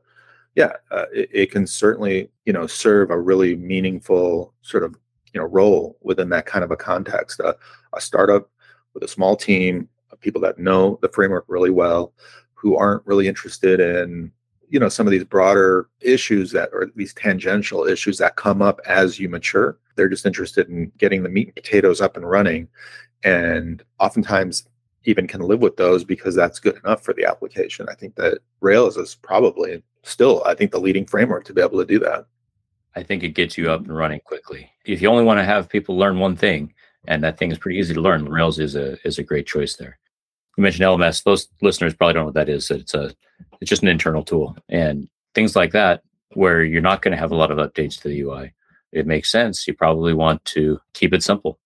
[0.56, 0.74] yeah,
[1.14, 4.96] it, it can certainly you know serve a really meaningful sort of
[5.34, 7.40] you know role within that kind of a context.
[7.40, 7.54] Uh,
[7.94, 8.50] a startup
[8.94, 12.14] with a small team of people that know the framework really well,
[12.54, 14.32] who aren't really interested in
[14.70, 18.80] you know some of these broader issues that or these tangential issues that come up
[18.88, 19.78] as you mature.
[19.96, 22.68] They're just interested in getting the meat and potatoes up and running,
[23.24, 24.68] and oftentimes
[25.06, 27.88] even can live with those because that's good enough for the application.
[27.90, 31.80] I think that Rails is probably still, I think, the leading framework to be able
[31.80, 32.26] to do that.
[33.00, 34.70] I think it gets you up and running quickly.
[34.84, 36.74] If you only want to have people learn one thing,
[37.08, 39.78] and that thing is pretty easy to learn, Rails is a is a great choice
[39.78, 39.98] there.
[40.58, 42.70] You mentioned LMS; those listeners probably don't know what that is.
[42.70, 43.16] It's a
[43.62, 47.32] it's just an internal tool, and things like that, where you're not going to have
[47.32, 48.54] a lot of updates to the UI.
[48.92, 49.66] It makes sense.
[49.66, 51.58] You probably want to keep it simple.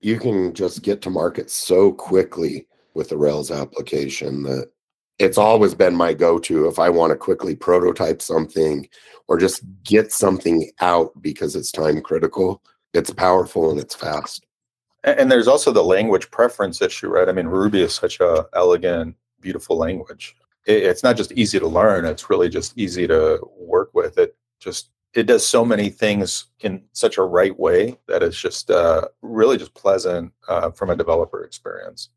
[0.00, 4.70] You can just get to market so quickly with the Rails application that
[5.18, 8.88] it's always been my go-to if I want to quickly prototype something
[9.26, 12.62] or just get something out because it's time critical.
[12.94, 14.46] It's powerful and it's fast.
[15.04, 17.28] And there's also the language preference issue, right?
[17.28, 20.36] I mean, Ruby is such a elegant, beautiful language.
[20.66, 24.18] It's not just easy to learn; it's really just easy to work with.
[24.18, 28.70] It just it does so many things in such a right way that it's just
[28.70, 32.10] uh, really just pleasant uh, from a developer experience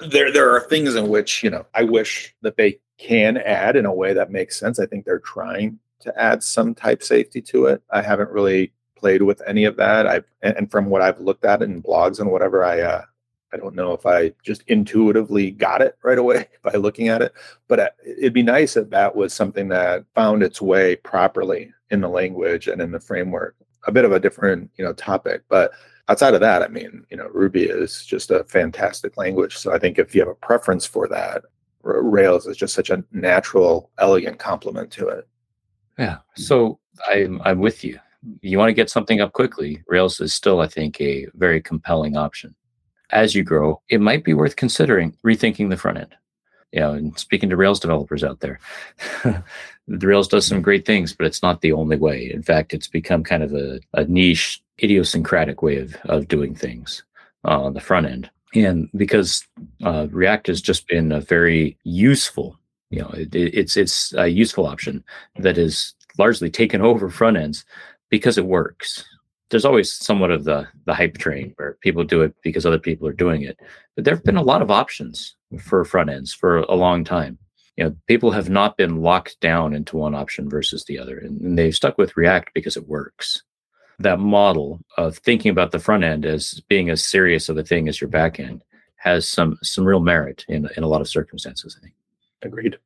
[0.00, 3.86] there there are things in which you know I wish that they can add in
[3.86, 4.78] a way that makes sense.
[4.78, 7.82] I think they're trying to add some type safety to it.
[7.90, 10.06] I haven't really played with any of that.
[10.06, 13.02] I and from what I've looked at in blogs and whatever, I uh,
[13.52, 17.32] I don't know if I just intuitively got it right away by looking at it,
[17.68, 22.00] but uh, it'd be nice if that was something that found its way properly in
[22.00, 23.56] the language and in the framework.
[23.86, 25.72] A bit of a different, you know, topic, but
[26.08, 29.56] outside of that, I mean, you know, Ruby is just a fantastic language.
[29.56, 31.42] So I think if you have a preference for that,
[31.82, 35.26] Rails is just such a natural, elegant complement to it.
[35.98, 36.18] Yeah.
[36.36, 36.78] So
[37.10, 37.98] I'm I'm with you.
[38.40, 39.82] You want to get something up quickly.
[39.88, 42.54] Rails is still, I think, a very compelling option.
[43.10, 46.14] As you grow, it might be worth considering rethinking the front end.
[46.72, 48.58] You know, and speaking to Rails developers out there,
[49.24, 52.30] the Rails does some great things, but it's not the only way.
[52.32, 57.02] In fact, it's become kind of a, a niche idiosyncratic way of, of doing things
[57.44, 58.30] uh, on the front end.
[58.54, 59.46] And because
[59.84, 62.58] uh, React has just been a very useful,
[62.90, 65.02] you know, it, it's it's a useful option
[65.38, 67.64] that is largely taken over front ends
[68.10, 69.04] because it works.
[69.52, 73.06] There's always somewhat of the the hype train where people do it because other people
[73.06, 73.60] are doing it,
[73.94, 77.38] but there have been a lot of options for front ends for a long time.
[77.76, 81.40] You know, people have not been locked down into one option versus the other, and,
[81.40, 83.42] and they've stuck with React because it works
[83.98, 87.88] that model of thinking about the front end as being as serious of a thing
[87.88, 88.64] as your back end
[88.96, 91.76] has some some real merit in in a lot of circumstances.
[91.78, 91.94] I think.
[92.42, 92.78] Agreed.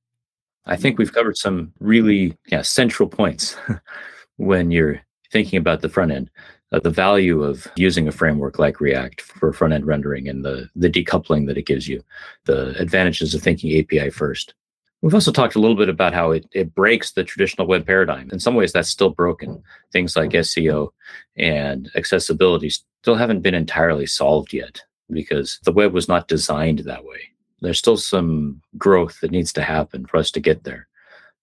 [0.66, 3.56] I think we've covered some really yeah, central points
[4.36, 5.00] when you're
[5.30, 6.30] thinking about the front end.
[6.72, 10.68] Uh, the value of using a framework like React for front end rendering and the,
[10.74, 12.02] the decoupling that it gives you,
[12.44, 14.54] the advantages of thinking API first.
[15.00, 18.30] We've also talked a little bit about how it, it breaks the traditional web paradigm.
[18.32, 19.62] In some ways, that's still broken.
[19.92, 20.88] Things like SEO
[21.36, 27.04] and accessibility still haven't been entirely solved yet because the web was not designed that
[27.04, 27.30] way.
[27.60, 30.85] There's still some growth that needs to happen for us to get there.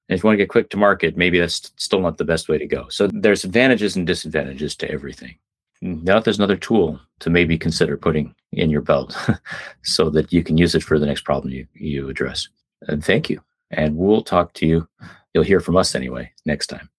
[0.10, 2.50] And if you want to get quick to market, maybe that's still not the best
[2.50, 2.88] way to go.
[2.90, 5.36] So there's advantages and disadvantages to everything.
[5.82, 9.18] Now there's another tool to maybe consider putting in your belt
[9.84, 12.48] so that you can use it for the next problem you, you address.
[12.88, 13.42] And thank you.
[13.72, 14.88] And we'll talk to you.
[15.34, 16.90] You'll hear from us anyway next time.